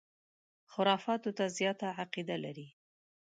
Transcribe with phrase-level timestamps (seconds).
[0.71, 2.67] خُرافاتو ته زیاته عقیده لري.